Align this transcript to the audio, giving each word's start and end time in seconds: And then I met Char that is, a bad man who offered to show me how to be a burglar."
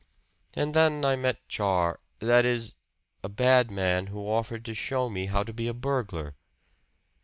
And 0.55 0.73
then 0.73 1.05
I 1.05 1.15
met 1.15 1.47
Char 1.47 1.99
that 2.21 2.43
is, 2.43 2.73
a 3.21 3.29
bad 3.29 3.69
man 3.69 4.07
who 4.07 4.27
offered 4.27 4.65
to 4.65 4.73
show 4.73 5.11
me 5.11 5.27
how 5.27 5.43
to 5.43 5.53
be 5.53 5.67
a 5.67 5.75
burglar." 5.75 6.35